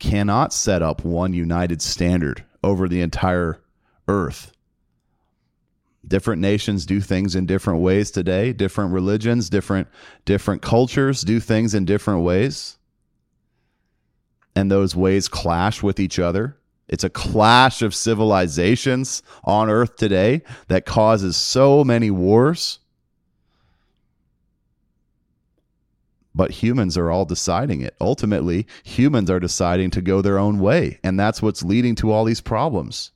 cannot 0.00 0.52
set 0.52 0.82
up 0.82 1.04
one 1.04 1.32
united 1.32 1.80
standard 1.80 2.44
over 2.64 2.88
the 2.88 3.00
entire 3.00 3.60
earth. 4.08 4.52
Different 6.06 6.40
nations 6.40 6.86
do 6.86 7.00
things 7.00 7.36
in 7.36 7.46
different 7.46 7.80
ways 7.80 8.10
today. 8.10 8.52
Different 8.52 8.92
religions, 8.92 9.50
different 9.50 9.86
different 10.24 10.62
cultures 10.62 11.20
do 11.20 11.38
things 11.38 11.74
in 11.74 11.84
different 11.84 12.24
ways. 12.24 12.78
And 14.56 14.70
those 14.70 14.96
ways 14.96 15.28
clash 15.28 15.82
with 15.82 16.00
each 16.00 16.18
other. 16.18 16.56
It's 16.88 17.04
a 17.04 17.10
clash 17.10 17.82
of 17.82 17.94
civilizations 17.94 19.22
on 19.44 19.70
earth 19.70 19.94
today 19.94 20.42
that 20.66 20.86
causes 20.86 21.36
so 21.36 21.84
many 21.84 22.10
wars. 22.10 22.79
But 26.34 26.52
humans 26.52 26.96
are 26.96 27.10
all 27.10 27.24
deciding 27.24 27.80
it. 27.80 27.96
Ultimately, 28.00 28.66
humans 28.84 29.30
are 29.30 29.40
deciding 29.40 29.90
to 29.90 30.02
go 30.02 30.22
their 30.22 30.38
own 30.38 30.60
way. 30.60 31.00
And 31.02 31.18
that's 31.18 31.42
what's 31.42 31.62
leading 31.62 31.94
to 31.96 32.12
all 32.12 32.24
these 32.24 32.40
problems. 32.40 33.10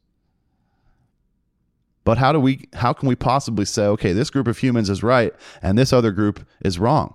But 2.05 2.19
how 2.19 2.33
do 2.33 2.41
we 2.41 2.69
how 2.75 2.93
can 2.93 3.09
we 3.09 3.17
possibly 3.17 3.65
say, 3.65 3.87
okay, 3.87 4.13
this 4.13 4.31
group 4.31 4.47
of 4.47 4.59
humans 4.59 4.91
is 4.91 5.03
right 5.03 5.33
and 5.63 5.79
this 5.79 5.93
other 5.93 6.13
group 6.13 6.47
is 6.61 6.79
wrong? 6.79 7.15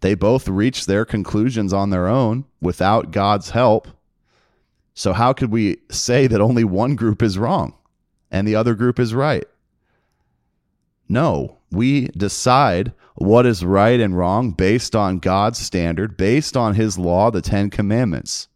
They 0.00 0.14
both 0.14 0.48
reach 0.48 0.86
their 0.86 1.04
conclusions 1.04 1.72
on 1.72 1.90
their 1.90 2.06
own 2.06 2.44
without 2.60 3.10
God's 3.10 3.50
help. 3.50 3.88
So 4.94 5.12
how 5.12 5.32
could 5.32 5.50
we 5.50 5.78
say 5.90 6.26
that 6.26 6.40
only 6.40 6.64
one 6.64 6.96
group 6.96 7.22
is 7.22 7.38
wrong 7.38 7.74
and 8.30 8.46
the 8.46 8.56
other 8.56 8.74
group 8.74 8.98
is 8.98 9.14
right? 9.14 9.44
No, 11.08 11.58
we 11.70 12.08
decide 12.08 12.92
what 13.20 13.44
is 13.44 13.62
right 13.62 14.00
and 14.00 14.16
wrong 14.16 14.50
based 14.50 14.96
on 14.96 15.18
God's 15.18 15.58
standard, 15.58 16.16
based 16.16 16.56
on 16.56 16.74
his 16.74 16.98
law, 16.98 17.30
the 17.30 17.42
10 17.42 17.68
commandments. 17.68 18.48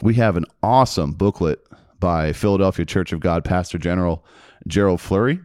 We 0.00 0.14
have 0.14 0.36
an 0.36 0.44
awesome 0.62 1.10
booklet 1.10 1.66
by 1.98 2.32
Philadelphia 2.32 2.86
Church 2.86 3.12
of 3.12 3.18
God 3.18 3.44
Pastor 3.44 3.76
General 3.76 4.24
Gerald 4.68 5.00
Flurry. 5.00 5.40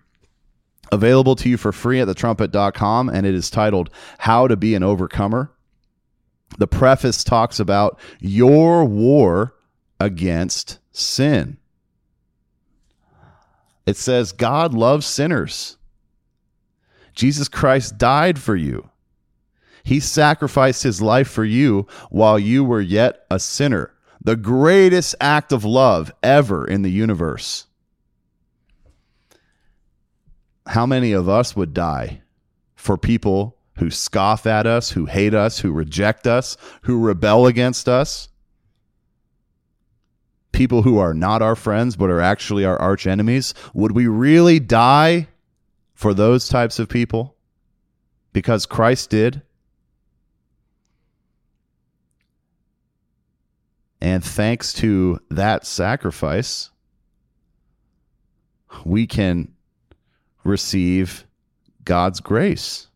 Available 0.92 1.36
to 1.38 1.50
you 1.50 1.58
for 1.58 1.72
free 1.72 2.00
at 2.00 2.08
thetrumpet.com, 2.08 3.10
and 3.10 3.26
it 3.26 3.34
is 3.34 3.50
titled 3.50 3.90
How 4.20 4.48
to 4.48 4.56
Be 4.56 4.76
an 4.76 4.84
Overcomer. 4.84 5.52
The 6.60 6.68
preface 6.68 7.24
talks 7.24 7.60
about 7.60 8.00
your 8.20 8.86
war 8.86 9.56
against 10.00 10.78
sin. 10.92 11.58
It 13.88 13.98
says, 13.98 14.32
God 14.32 14.76
loves 14.76 15.08
sinners. 15.08 15.78
Jesus 17.14 17.48
Christ 17.48 17.98
died 17.98 18.40
for 18.40 18.56
you. 18.56 18.90
He 19.84 20.00
sacrificed 20.00 20.84
his 20.84 21.02
life 21.02 21.30
for 21.30 21.44
you 21.44 21.88
while 22.10 22.38
you 22.38 22.64
were 22.64 22.82
yet 22.82 23.26
a 23.30 23.40
sinner. 23.40 23.94
The 24.24 24.36
greatest 24.36 25.16
act 25.20 25.52
of 25.52 25.66
love 25.66 26.12
ever 26.22 26.68
in 26.68 26.84
the 26.84 26.92
universe. 26.92 27.66
How 30.68 30.86
many 30.86 31.12
of 31.12 31.28
us 31.28 31.56
would 31.56 31.74
die 31.74 32.22
for 32.76 32.98
people 32.98 33.58
who 33.78 33.90
scoff 33.90 34.46
at 34.46 34.68
us, 34.68 34.92
who 34.92 35.08
hate 35.08 35.34
us, 35.34 35.60
who 35.60 35.72
reject 35.72 36.28
us, 36.28 36.56
who 36.84 37.00
rebel 37.00 37.48
against 37.48 37.90
us? 37.90 38.30
People 40.52 40.84
who 40.84 41.00
are 41.00 41.16
not 41.16 41.42
our 41.42 41.56
friends 41.56 41.96
but 41.96 42.12
are 42.12 42.22
actually 42.22 42.64
our 42.64 42.80
arch 42.80 43.08
enemies? 43.08 43.56
Would 43.74 43.94
we 43.94 44.06
really 44.06 44.60
die 44.60 45.30
for 46.02 46.16
those 46.16 46.50
types 46.50 46.80
of 46.80 46.90
people? 46.90 47.36
Because 48.34 48.66
Christ 48.66 49.12
did. 49.12 49.44
And 54.02 54.26
thanks 54.26 54.74
to 54.74 55.20
that 55.30 55.64
sacrifice, 55.64 56.72
we 58.84 59.06
can 59.06 59.54
receive 60.44 61.28
God's 61.86 62.20
grace. 62.20 62.88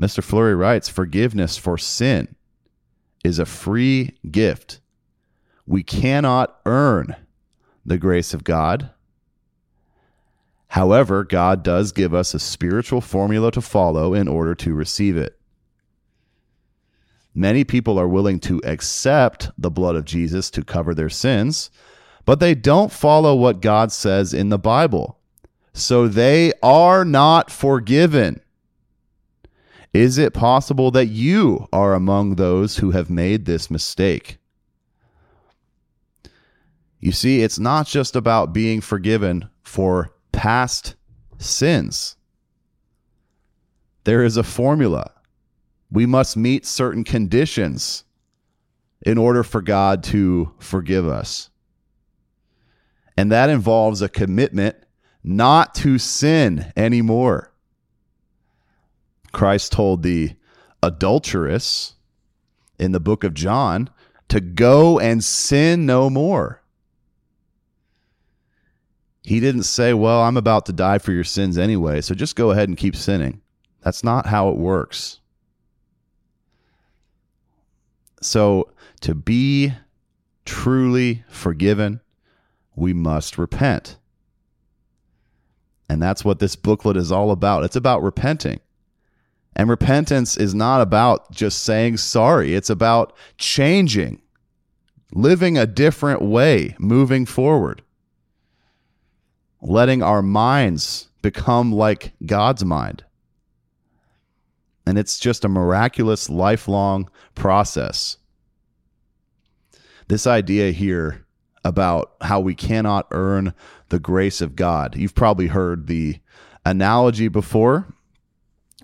Mr. 0.00 0.24
Flurry 0.24 0.56
writes 0.56 0.88
forgiveness 0.88 1.56
for 1.56 1.78
sin 1.78 2.34
is 3.22 3.38
a 3.38 3.46
free 3.46 4.16
gift. 4.28 4.80
We 5.68 5.84
cannot 5.84 6.58
earn 6.66 7.14
the 7.86 7.98
grace 7.98 8.34
of 8.34 8.42
God. 8.42 8.90
However, 10.72 11.22
God 11.22 11.62
does 11.62 11.92
give 11.92 12.14
us 12.14 12.32
a 12.32 12.38
spiritual 12.38 13.02
formula 13.02 13.52
to 13.52 13.60
follow 13.60 14.14
in 14.14 14.26
order 14.26 14.54
to 14.54 14.72
receive 14.72 15.18
it. 15.18 15.38
Many 17.34 17.62
people 17.62 17.98
are 17.98 18.08
willing 18.08 18.40
to 18.40 18.58
accept 18.64 19.50
the 19.58 19.70
blood 19.70 19.96
of 19.96 20.06
Jesus 20.06 20.48
to 20.52 20.64
cover 20.64 20.94
their 20.94 21.10
sins, 21.10 21.70
but 22.24 22.40
they 22.40 22.54
don't 22.54 22.90
follow 22.90 23.34
what 23.34 23.60
God 23.60 23.92
says 23.92 24.32
in 24.32 24.48
the 24.48 24.58
Bible. 24.58 25.18
So 25.74 26.08
they 26.08 26.54
are 26.62 27.04
not 27.04 27.50
forgiven. 27.50 28.40
Is 29.92 30.16
it 30.16 30.32
possible 30.32 30.90
that 30.92 31.08
you 31.08 31.68
are 31.70 31.92
among 31.92 32.36
those 32.36 32.78
who 32.78 32.92
have 32.92 33.10
made 33.10 33.44
this 33.44 33.70
mistake? 33.70 34.38
You 36.98 37.12
see, 37.12 37.42
it's 37.42 37.58
not 37.58 37.86
just 37.86 38.16
about 38.16 38.54
being 38.54 38.80
forgiven 38.80 39.50
for 39.62 40.14
past 40.42 40.96
sins. 41.38 42.16
There 44.02 44.24
is 44.24 44.36
a 44.36 44.42
formula 44.42 45.12
we 45.88 46.04
must 46.04 46.36
meet 46.36 46.66
certain 46.66 47.04
conditions 47.04 48.02
in 49.02 49.18
order 49.18 49.44
for 49.44 49.62
God 49.62 50.02
to 50.02 50.52
forgive 50.58 51.06
us. 51.06 51.48
And 53.16 53.30
that 53.30 53.50
involves 53.50 54.02
a 54.02 54.08
commitment 54.08 54.74
not 55.22 55.76
to 55.76 55.96
sin 55.96 56.72
anymore. 56.76 57.52
Christ 59.30 59.70
told 59.70 60.02
the 60.02 60.32
adulteress 60.82 61.94
in 62.80 62.90
the 62.90 62.98
book 62.98 63.22
of 63.22 63.32
John 63.32 63.90
to 64.28 64.40
go 64.40 64.98
and 64.98 65.22
sin 65.22 65.86
no 65.86 66.10
more. 66.10 66.61
He 69.22 69.40
didn't 69.40 69.62
say, 69.64 69.94
Well, 69.94 70.22
I'm 70.22 70.36
about 70.36 70.66
to 70.66 70.72
die 70.72 70.98
for 70.98 71.12
your 71.12 71.24
sins 71.24 71.56
anyway, 71.58 72.00
so 72.00 72.14
just 72.14 72.36
go 72.36 72.50
ahead 72.50 72.68
and 72.68 72.76
keep 72.76 72.96
sinning. 72.96 73.40
That's 73.82 74.04
not 74.04 74.26
how 74.26 74.48
it 74.48 74.56
works. 74.56 75.20
So, 78.20 78.70
to 79.00 79.14
be 79.14 79.72
truly 80.44 81.24
forgiven, 81.28 82.00
we 82.76 82.92
must 82.92 83.38
repent. 83.38 83.96
And 85.88 86.00
that's 86.00 86.24
what 86.24 86.38
this 86.38 86.56
booklet 86.56 86.96
is 86.96 87.12
all 87.12 87.30
about. 87.30 87.64
It's 87.64 87.76
about 87.76 88.02
repenting. 88.02 88.60
And 89.54 89.68
repentance 89.68 90.36
is 90.36 90.54
not 90.54 90.80
about 90.80 91.30
just 91.30 91.62
saying 91.62 91.98
sorry, 91.98 92.54
it's 92.54 92.70
about 92.70 93.12
changing, 93.36 94.22
living 95.12 95.58
a 95.58 95.66
different 95.66 96.22
way, 96.22 96.74
moving 96.78 97.26
forward, 97.26 97.82
letting 99.62 100.02
our 100.02 100.20
minds 100.22 101.08
become 101.22 101.72
like 101.72 102.12
God's 102.26 102.64
mind. 102.64 103.04
And 104.84 104.98
it's 104.98 105.18
just 105.18 105.44
a 105.44 105.48
miraculous, 105.48 106.28
lifelong 106.28 107.08
process. 107.36 108.18
This 110.08 110.26
idea 110.26 110.72
here 110.72 111.24
about 111.64 112.14
how 112.20 112.40
we 112.40 112.56
cannot 112.56 113.06
earn 113.12 113.54
the 113.88 114.00
grace 114.00 114.40
of 114.40 114.56
God. 114.56 114.96
You've 114.96 115.14
probably 115.14 115.46
heard 115.46 115.86
the 115.86 116.18
analogy 116.66 117.28
before 117.28 117.86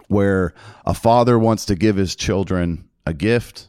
where 0.07 0.55
a 0.87 0.95
father 0.95 1.39
wants 1.39 1.67
to 1.67 1.75
give 1.75 1.97
his 1.97 2.15
children 2.15 2.89
a 3.05 3.13
gift, 3.13 3.69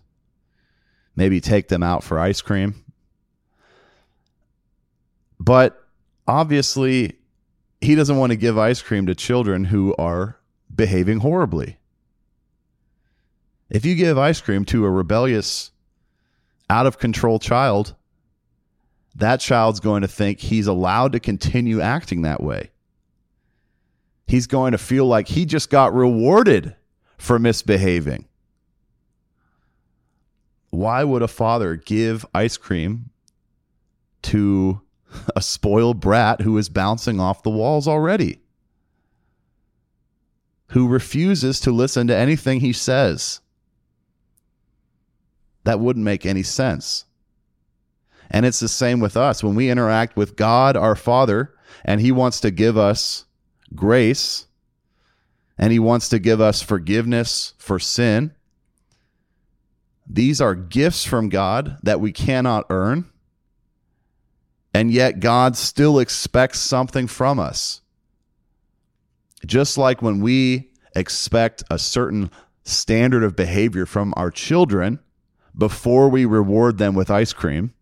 maybe 1.16 1.42
take 1.42 1.68
them 1.68 1.82
out 1.82 2.04
for 2.04 2.20
ice 2.20 2.42
cream. 2.42 2.86
But 5.40 5.84
obviously, 6.30 7.18
he 7.82 7.96
doesn't 7.96 8.18
want 8.18 8.32
to 8.32 8.38
give 8.38 8.58
ice 8.58 8.82
cream 8.82 9.08
to 9.08 9.16
children 9.16 9.66
who 9.66 9.96
are 9.98 10.38
behaving 10.74 11.20
horribly. 11.20 11.78
If 13.70 13.84
you 13.84 13.96
give 13.96 14.18
ice 14.18 14.40
cream 14.40 14.64
to 14.66 14.86
a 14.86 14.92
rebellious, 14.92 15.72
out 16.70 16.86
of 16.86 17.00
control 17.00 17.40
child, 17.40 17.96
that 19.16 19.40
child's 19.40 19.80
going 19.80 20.04
to 20.04 20.08
think 20.08 20.40
he's 20.40 20.68
allowed 20.68 21.14
to 21.14 21.20
continue 21.20 21.82
acting 21.82 22.22
that 22.22 22.44
way. 22.44 22.70
He's 24.28 24.46
going 24.46 24.74
to 24.74 24.78
feel 24.78 25.06
like 25.06 25.28
he 25.28 25.46
just 25.46 25.72
got 25.72 25.96
rewarded 25.96 26.76
for 27.18 27.40
misbehaving. 27.40 28.26
Why 30.70 31.04
would 31.04 31.24
a 31.24 31.28
father 31.28 31.76
give 31.76 32.24
ice 32.36 32.56
cream 32.56 33.10
to 34.22 34.82
a 35.36 35.42
spoiled 35.42 36.00
brat 36.00 36.42
who 36.42 36.58
is 36.58 36.70
bouncing 36.70 37.20
off 37.20 37.44
the 37.44 37.50
walls 37.50 37.88
already? 37.88 38.40
Who 40.70 40.88
refuses 40.88 41.60
to 41.62 41.72
listen 41.72 42.08
to 42.08 42.16
anything 42.16 42.60
he 42.60 42.74
says? 42.74 43.42
That 45.64 45.80
wouldn't 45.80 46.06
make 46.06 46.26
any 46.26 46.44
sense. 46.44 47.06
And 48.32 48.46
it's 48.46 48.60
the 48.60 48.68
same 48.68 49.00
with 49.00 49.18
us. 49.18 49.44
When 49.44 49.56
we 49.56 49.70
interact 49.70 50.16
with 50.16 50.36
God, 50.36 50.78
our 50.78 50.96
Father, 50.96 51.54
and 51.84 52.00
He 52.00 52.12
wants 52.12 52.40
to 52.42 52.52
give 52.52 52.78
us 52.78 53.26
grace 53.74 54.48
and 55.58 55.72
He 55.74 55.80
wants 55.80 56.10
to 56.10 56.20
give 56.20 56.40
us 56.40 56.62
forgiveness 56.62 57.54
for 57.58 57.80
sin, 57.80 58.34
these 60.08 60.42
are 60.42 60.56
gifts 60.56 61.06
from 61.06 61.30
God 61.30 61.78
that 61.84 62.00
we 62.00 62.12
cannot 62.12 62.66
earn. 62.70 63.06
And 64.74 64.92
yet, 64.92 65.20
God 65.20 65.58
still 65.58 66.00
expects 66.00 66.60
something 66.60 67.08
from 67.08 67.40
us. 67.40 67.82
Just 69.46 69.78
like 69.78 70.02
when 70.02 70.22
we 70.22 70.72
expect 70.96 71.64
a 71.72 71.80
certain 71.80 72.30
standard 72.64 73.24
of 73.24 73.36
behavior 73.36 73.86
from 73.86 74.14
our 74.16 74.30
children, 74.30 75.00
before 75.60 76.10
we 76.10 76.26
reward 76.26 76.78
them 76.78 76.96
with 76.96 77.12
ice 77.12 77.34
cream. 77.34 77.74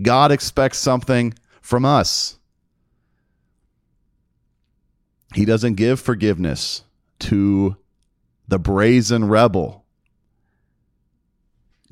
God 0.00 0.32
expects 0.32 0.78
something 0.78 1.34
from 1.60 1.84
us. 1.84 2.38
He 5.34 5.44
doesn't 5.44 5.74
give 5.74 6.00
forgiveness 6.00 6.84
to 7.20 7.76
the 8.46 8.58
brazen 8.58 9.28
rebel. 9.28 9.84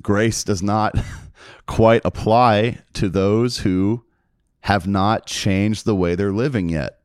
Grace 0.00 0.44
does 0.44 0.62
not 0.62 0.94
quite 1.66 2.02
apply 2.04 2.78
to 2.94 3.08
those 3.08 3.58
who 3.58 4.04
have 4.60 4.86
not 4.86 5.26
changed 5.26 5.84
the 5.84 5.94
way 5.94 6.14
they're 6.14 6.32
living 6.32 6.68
yet. 6.68 6.98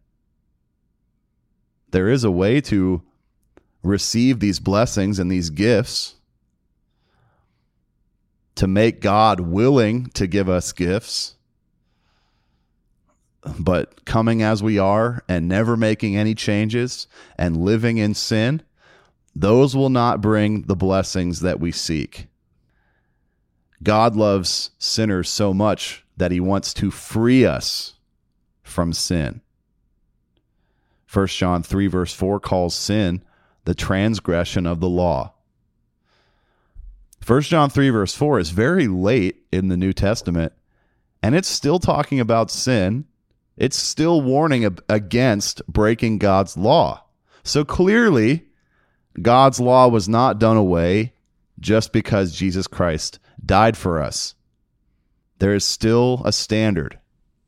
There 1.91 2.09
is 2.09 2.23
a 2.23 2.31
way 2.31 2.61
to 2.61 3.01
receive 3.83 4.39
these 4.39 4.59
blessings 4.59 5.19
and 5.19 5.31
these 5.31 5.49
gifts 5.49 6.15
to 8.55 8.67
make 8.67 9.01
God 9.01 9.39
willing 9.39 10.07
to 10.11 10.27
give 10.27 10.49
us 10.49 10.71
gifts 10.73 11.37
but 13.59 14.05
coming 14.05 14.41
as 14.41 14.61
we 14.61 14.77
are 14.77 15.23
and 15.27 15.47
never 15.47 15.77
making 15.77 16.15
any 16.15 16.35
changes 16.35 17.07
and 17.37 17.57
living 17.57 17.97
in 17.97 18.13
sin, 18.13 18.61
those 19.35 19.75
will 19.75 19.89
not 19.89 20.21
bring 20.21 20.63
the 20.63 20.75
blessings 20.75 21.41
that 21.41 21.59
we 21.59 21.71
seek. 21.71 22.27
God 23.83 24.15
loves 24.15 24.71
sinners 24.79 25.29
so 25.29 25.53
much 25.53 26.03
that 26.17 26.31
he 26.31 26.39
wants 26.39 26.73
to 26.75 26.91
free 26.91 27.45
us 27.45 27.93
from 28.63 28.93
sin. 28.93 29.41
1 31.11 31.27
John 31.27 31.63
3, 31.63 31.87
verse 31.87 32.13
4 32.13 32.39
calls 32.39 32.75
sin 32.75 33.23
the 33.65 33.75
transgression 33.75 34.65
of 34.65 34.79
the 34.79 34.89
law. 34.89 35.33
1 37.25 37.41
John 37.41 37.69
3, 37.69 37.89
verse 37.89 38.13
4 38.13 38.39
is 38.39 38.49
very 38.49 38.87
late 38.87 39.45
in 39.51 39.67
the 39.67 39.77
New 39.77 39.93
Testament, 39.93 40.53
and 41.21 41.35
it's 41.35 41.47
still 41.47 41.79
talking 41.79 42.19
about 42.19 42.51
sin. 42.51 43.05
It's 43.57 43.75
still 43.75 44.21
warning 44.21 44.77
against 44.87 45.65
breaking 45.67 46.19
God's 46.19 46.55
law. 46.55 47.03
So 47.43 47.65
clearly, 47.65 48.45
God's 49.21 49.59
law 49.59 49.87
was 49.87 50.07
not 50.07 50.39
done 50.39 50.57
away 50.57 51.13
just 51.59 51.91
because 51.91 52.35
Jesus 52.35 52.67
Christ 52.67 53.19
died 53.45 53.77
for 53.77 54.01
us. 54.01 54.35
There 55.39 55.53
is 55.53 55.65
still 55.65 56.21
a 56.25 56.31
standard 56.31 56.99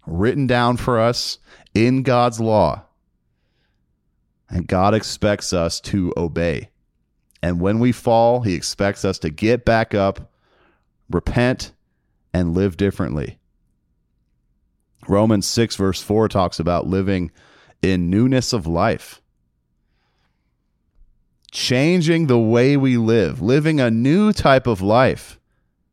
written 0.06 0.47
down 0.47 0.78
for 0.78 0.99
us 0.99 1.39
in 1.73 2.04
God's 2.04 2.39
law. 2.39 2.84
And 4.49 4.67
God 4.67 4.93
expects 4.93 5.54
us 5.54 5.80
to 5.82 6.13
obey. 6.17 6.69
And 7.41 7.62
when 7.62 7.80
we 7.80 7.91
fall, 7.91 8.41
He 8.41 8.56
expects 8.56 9.06
us 9.06 9.19
to 9.19 9.30
get 9.30 9.65
back 9.65 9.93
up, 9.93 10.32
repent, 11.10 11.71
and 12.34 12.54
live 12.54 12.78
differently. 12.78 13.39
Romans 15.08 15.47
6, 15.47 15.75
verse 15.75 16.02
4 16.02 16.28
talks 16.28 16.60
about 16.60 16.88
living 16.88 17.32
in 17.82 18.10
newness 18.10 18.54
of 18.54 18.67
life 18.67 19.21
changing 21.52 22.28
the 22.28 22.39
way 22.39 22.78
we 22.78 22.97
live, 22.97 23.41
living 23.41 23.80
a 23.80 23.91
new 23.91 24.32
type 24.32 24.67
of 24.67 24.82
life 24.82 25.38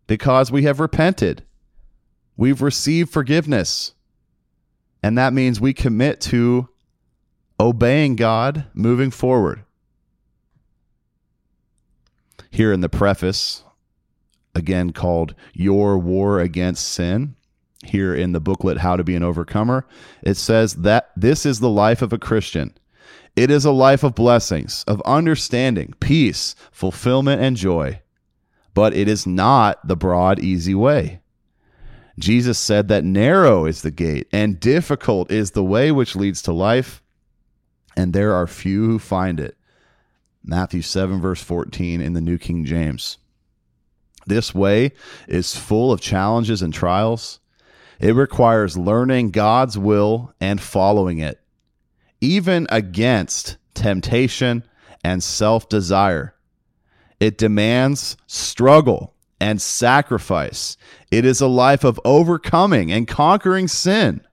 because 0.07 0.53
we 0.53 0.63
have 0.63 0.81
repented. 0.81 1.45
We've 2.37 2.63
received 2.63 3.11
forgiveness. 3.11 3.95
And 5.03 5.17
that 5.19 5.33
means 5.33 5.61
we 5.61 5.75
commit 5.75 6.21
to 6.23 6.69
obeying 7.59 8.17
God 8.17 8.67
moving 8.75 9.11
forward. 9.11 9.65
Here 12.51 12.73
in 12.73 12.81
the 12.81 12.89
preface, 12.89 13.63
again 14.55 14.93
called 14.93 15.35
Your 15.53 15.99
War 15.99 16.41
Against 16.41 16.89
Sin, 16.89 17.37
here 17.85 18.15
in 18.15 18.33
the 18.33 18.41
booklet 18.41 18.79
How 18.79 18.97
to 18.97 19.05
Be 19.05 19.15
an 19.15 19.23
Overcomer, 19.23 19.87
it 20.23 20.35
says 20.35 20.75
that 20.77 21.11
this 21.17 21.45
is 21.45 21.61
the 21.61 21.69
life 21.69 22.03
of 22.03 22.13
a 22.13 22.19
Christian 22.19 22.75
it 23.37 23.51
is 23.51 23.67
a 23.67 23.71
life 23.71 24.03
of 24.03 24.15
blessings, 24.15 24.83
of 24.89 25.03
understanding, 25.03 25.93
peace, 26.01 26.55
fulfillment, 26.73 27.43
and 27.43 27.55
joy. 27.55 28.01
But 28.77 28.93
it 28.93 29.09
is 29.09 29.27
not 29.27 29.89
the 29.89 29.97
broad, 29.97 30.39
easy 30.39 30.75
way. 30.75 31.21
Jesus 32.19 32.59
said 32.59 32.89
that 32.89 33.05
narrow 33.05 33.65
is 33.65 33.81
the 33.81 33.91
gate 33.91 34.29
and 34.33 34.61
difficult 34.61 35.31
is 35.31 35.53
the 35.53 35.65
way 35.65 35.91
which 35.91 36.15
leads 36.15 36.43
to 36.43 36.53
life, 36.53 37.03
and 37.97 38.13
there 38.13 38.35
are 38.35 38.47
few 38.47 38.85
who 38.85 38.99
find 38.99 39.41
it. 39.41 39.57
Matthew 40.45 40.83
7, 40.83 41.23
verse 41.23 41.43
14 41.43 42.03
in 42.03 42.13
the 42.13 42.21
New 42.21 42.37
King 42.37 42.67
James. 42.67 43.17
This 44.27 44.55
way 44.55 44.93
is 45.27 45.57
full 45.57 45.91
of 45.91 46.03
challenges 46.03 46.61
and 46.61 46.75
trials. 46.75 47.41
It 47.99 48.15
requires 48.15 48.77
learning 48.77 49.31
God's 49.31 49.79
will 49.79 50.35
and 50.39 50.61
following 50.61 51.19
it 51.19 51.41
even 52.21 52.67
against 52.71 53.57
temptation 53.75 54.65
and 55.05 55.23
self 55.23 55.69
desire. 55.69 56.35
It 57.21 57.39
demands 57.39 58.17
struggle 58.27 59.15
and 59.41 59.61
sacrifice. 59.61 60.77
It 61.11 61.25
is 61.25 61.41
a 61.41 61.47
life 61.47 61.85
of 61.85 62.01
overcoming 62.05 62.91
and 62.93 63.07
conquering 63.07 63.69
sin. 63.69 64.27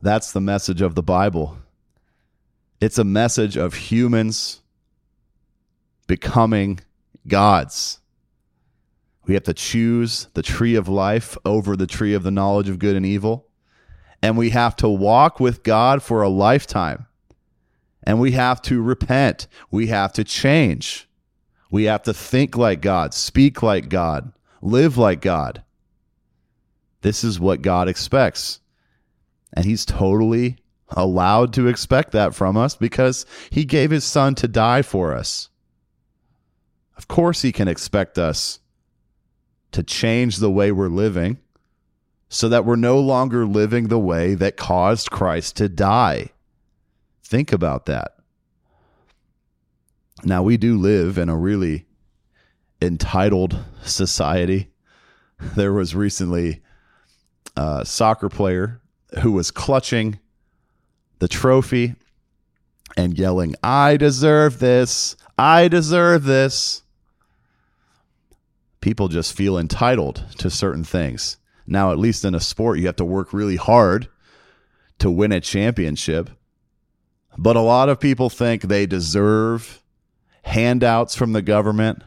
That's 0.00 0.32
the 0.32 0.40
message 0.40 0.80
of 0.80 0.94
the 0.94 1.02
Bible. 1.02 1.58
It's 2.80 2.98
a 2.98 3.04
message 3.04 3.56
of 3.56 3.74
humans 3.74 4.62
becoming 6.06 6.80
gods. 7.26 8.00
We 9.26 9.34
have 9.34 9.42
to 9.44 9.54
choose 9.54 10.28
the 10.34 10.42
tree 10.42 10.74
of 10.74 10.88
life 10.88 11.36
over 11.44 11.76
the 11.76 11.86
tree 11.86 12.14
of 12.14 12.22
the 12.22 12.30
knowledge 12.30 12.68
of 12.68 12.78
good 12.78 12.96
and 12.96 13.04
evil 13.04 13.48
and 14.22 14.36
we 14.36 14.50
have 14.50 14.76
to 14.76 14.88
walk 14.88 15.40
with 15.40 15.62
God 15.62 16.02
for 16.02 16.22
a 16.22 16.28
lifetime. 16.28 17.06
And 18.08 18.18
we 18.18 18.32
have 18.32 18.62
to 18.62 18.80
repent. 18.80 19.48
We 19.70 19.88
have 19.88 20.14
to 20.14 20.24
change. 20.24 21.06
We 21.70 21.84
have 21.84 22.04
to 22.04 22.14
think 22.14 22.56
like 22.56 22.80
God, 22.80 23.12
speak 23.12 23.62
like 23.62 23.90
God, 23.90 24.32
live 24.62 24.96
like 24.96 25.20
God. 25.20 25.62
This 27.02 27.22
is 27.22 27.38
what 27.38 27.60
God 27.60 27.86
expects. 27.86 28.60
And 29.52 29.66
He's 29.66 29.84
totally 29.84 30.56
allowed 30.88 31.52
to 31.52 31.68
expect 31.68 32.12
that 32.12 32.34
from 32.34 32.56
us 32.56 32.74
because 32.76 33.26
He 33.50 33.66
gave 33.66 33.90
His 33.90 34.04
Son 34.04 34.34
to 34.36 34.48
die 34.48 34.80
for 34.80 35.14
us. 35.14 35.50
Of 36.96 37.08
course, 37.08 37.42
He 37.42 37.52
can 37.52 37.68
expect 37.68 38.16
us 38.16 38.60
to 39.72 39.82
change 39.82 40.38
the 40.38 40.50
way 40.50 40.72
we're 40.72 40.88
living 40.88 41.40
so 42.30 42.48
that 42.48 42.64
we're 42.64 42.76
no 42.76 42.98
longer 42.98 43.44
living 43.44 43.88
the 43.88 43.98
way 43.98 44.34
that 44.34 44.56
caused 44.56 45.10
Christ 45.10 45.56
to 45.56 45.68
die. 45.68 46.30
Think 47.28 47.52
about 47.52 47.84
that. 47.84 48.12
Now, 50.24 50.42
we 50.42 50.56
do 50.56 50.78
live 50.78 51.18
in 51.18 51.28
a 51.28 51.36
really 51.36 51.84
entitled 52.80 53.58
society. 53.82 54.70
There 55.54 55.72
was 55.72 55.94
recently 55.94 56.62
a 57.54 57.84
soccer 57.84 58.28
player 58.28 58.80
who 59.20 59.30
was 59.30 59.52
clutching 59.52 60.18
the 61.20 61.28
trophy 61.28 61.94
and 62.96 63.16
yelling, 63.16 63.54
I 63.62 63.98
deserve 63.98 64.58
this. 64.58 65.14
I 65.36 65.68
deserve 65.68 66.24
this. 66.24 66.82
People 68.80 69.06
just 69.06 69.36
feel 69.36 69.58
entitled 69.58 70.24
to 70.38 70.50
certain 70.50 70.82
things. 70.82 71.36
Now, 71.66 71.92
at 71.92 71.98
least 71.98 72.24
in 72.24 72.34
a 72.34 72.40
sport, 72.40 72.78
you 72.78 72.86
have 72.86 72.96
to 72.96 73.04
work 73.04 73.32
really 73.32 73.56
hard 73.56 74.08
to 74.98 75.10
win 75.10 75.30
a 75.30 75.40
championship. 75.40 76.30
But 77.38 77.54
a 77.54 77.60
lot 77.60 77.88
of 77.88 78.00
people 78.00 78.28
think 78.28 78.62
they 78.62 78.84
deserve 78.84 79.80
handouts 80.42 81.14
from 81.14 81.32
the 81.32 81.42
government. 81.42 82.02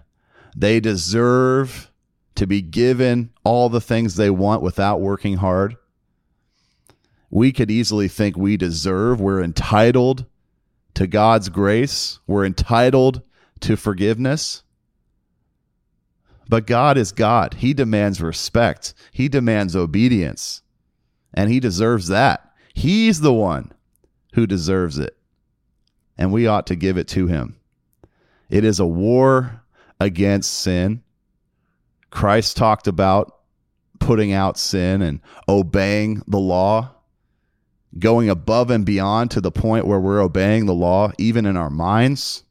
They 0.57 0.81
deserve 0.81 1.89
to 2.35 2.45
be 2.45 2.61
given 2.61 3.31
all 3.45 3.69
the 3.69 3.79
things 3.79 4.15
they 4.15 4.29
want 4.29 4.61
without 4.61 4.99
working 4.99 5.37
hard. 5.37 5.77
We 7.29 7.53
could 7.53 7.71
easily 7.71 8.09
think 8.09 8.35
we 8.35 8.57
deserve, 8.57 9.21
we're 9.21 9.41
entitled 9.41 10.25
to 10.95 11.07
God's 11.07 11.47
grace, 11.47 12.19
we're 12.27 12.45
entitled 12.45 13.21
to 13.61 13.77
forgiveness. 13.77 14.63
But 16.49 16.67
God 16.67 16.97
is 16.97 17.13
God. 17.13 17.53
He 17.53 17.73
demands 17.73 18.21
respect, 18.21 18.93
He 19.13 19.29
demands 19.29 19.77
obedience, 19.77 20.61
and 21.33 21.49
He 21.49 21.61
deserves 21.61 22.09
that. 22.09 22.51
He's 22.73 23.21
the 23.21 23.33
one 23.33 23.71
who 24.33 24.45
deserves 24.45 24.99
it, 24.99 25.15
and 26.17 26.31
we 26.31 26.47
ought 26.47 26.67
to 26.67 26.75
give 26.75 26.97
it 26.97 27.07
to 27.09 27.27
Him. 27.27 27.57
It 28.49 28.63
is 28.63 28.79
a 28.79 28.85
war 28.85 29.61
against 29.99 30.53
sin. 30.53 31.03
Christ 32.09 32.57
talked 32.57 32.87
about 32.87 33.37
putting 33.99 34.33
out 34.33 34.57
sin 34.57 35.01
and 35.01 35.21
obeying 35.47 36.21
the 36.27 36.39
law, 36.39 36.91
going 37.97 38.29
above 38.29 38.71
and 38.71 38.85
beyond 38.85 39.31
to 39.31 39.41
the 39.41 39.51
point 39.51 39.85
where 39.85 39.99
we're 39.99 40.21
obeying 40.21 40.65
the 40.65 40.73
law, 40.73 41.11
even 41.17 41.45
in 41.45 41.55
our 41.55 41.69
minds. 41.69 42.43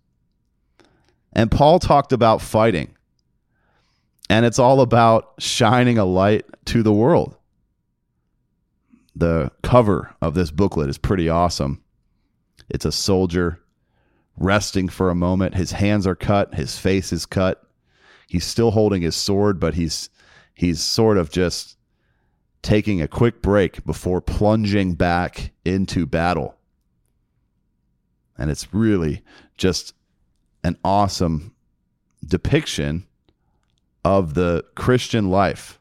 And 1.32 1.50
Paul 1.50 1.78
talked 1.78 2.12
about 2.12 2.40
fighting 2.40 2.96
and 4.30 4.46
it's 4.46 4.60
all 4.60 4.80
about 4.80 5.32
shining 5.38 5.98
a 5.98 6.04
light 6.04 6.46
to 6.66 6.84
the 6.84 6.92
world. 6.92 7.36
The 9.16 9.50
cover 9.64 10.14
of 10.22 10.34
this 10.34 10.52
booklet 10.52 10.88
is 10.88 10.98
pretty 10.98 11.28
awesome. 11.28 11.82
It's 12.70 12.84
a 12.84 12.92
soldier 12.92 13.60
resting 14.36 14.88
for 14.88 15.10
a 15.10 15.14
moment. 15.14 15.54
His 15.54 15.72
hands 15.72 16.06
are 16.06 16.14
cut, 16.14 16.54
his 16.54 16.78
face 16.78 17.12
is 17.12 17.26
cut. 17.26 17.62
He's 18.26 18.44
still 18.44 18.70
holding 18.70 19.02
his 19.02 19.16
sword, 19.16 19.58
but 19.58 19.74
he's 19.74 20.08
he's 20.54 20.80
sort 20.80 21.18
of 21.18 21.30
just 21.30 21.76
taking 22.62 23.00
a 23.00 23.08
quick 23.08 23.42
break 23.42 23.84
before 23.84 24.20
plunging 24.20 24.94
back 24.94 25.52
into 25.64 26.06
battle. 26.06 26.56
And 28.38 28.50
it's 28.50 28.72
really 28.72 29.22
just 29.56 29.94
an 30.62 30.76
awesome 30.84 31.54
depiction 32.24 33.06
of 34.04 34.34
the 34.34 34.64
Christian 34.74 35.30
life, 35.30 35.78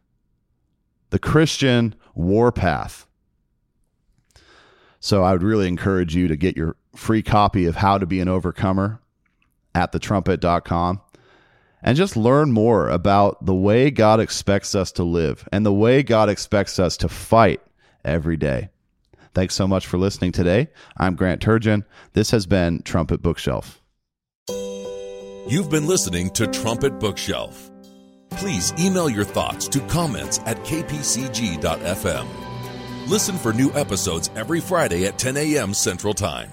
the 1.10 1.20
Christian 1.20 1.96
warpath. 2.16 3.06
So 5.00 5.24
I 5.24 5.32
would 5.32 5.44
really 5.44 5.68
encourage 5.68 6.16
you 6.16 6.28
to 6.28 6.36
get 6.36 6.58
your 6.58 6.76
free 6.96 7.22
copy 7.22 7.66
of 7.66 7.76
How 7.76 7.98
to 7.98 8.06
Be 8.06 8.20
an 8.20 8.28
Overcomer 8.28 9.02
at 9.76 9.92
thetrumpet.com 9.92 11.02
and 11.82 11.98
just 11.98 12.18
learn 12.18 12.52
more 12.52 12.90
about 12.90 13.46
the 13.46 13.56
way 13.56 13.90
God 13.92 14.20
expects 14.20 14.76
us 14.76 14.92
to 14.94 15.04
live 15.04 15.48
and 15.52 15.66
the 15.66 15.74
way 15.74 16.04
God 16.04 16.30
expects 16.30 16.80
us 16.80 16.98
to 16.98 17.10
fight 17.10 17.62
every 18.04 18.38
day. 18.38 18.70
Thanks 19.34 19.56
so 19.56 19.68
much 19.68 19.88
for 19.88 19.98
listening 19.98 20.32
today. 20.32 20.70
I'm 20.98 21.16
Grant 21.16 21.42
Turgeon. 21.42 21.86
This 22.14 22.32
has 22.32 22.46
been 22.46 22.82
Trumpet 22.82 23.22
Bookshelf. 23.22 23.82
You've 25.48 25.70
been 25.70 25.88
listening 25.88 26.30
to 26.32 26.48
Trumpet 26.48 27.00
Bookshelf. 27.00 27.72
Please 28.32 28.74
email 28.80 29.10
your 29.10 29.24
thoughts 29.24 29.68
to 29.70 29.80
comments 29.88 30.40
at 30.46 30.58
kpcg.fm. 30.58 32.28
Listen 33.08 33.38
for 33.38 33.54
new 33.54 33.72
episodes 33.74 34.30
every 34.36 34.60
Friday 34.60 35.06
at 35.06 35.18
10 35.18 35.38
a.m. 35.38 35.74
Central 35.74 36.14
Time. 36.14 36.50